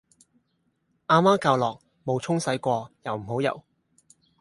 [1.05, 3.63] 阿媽教落冇沖洗過又唔好游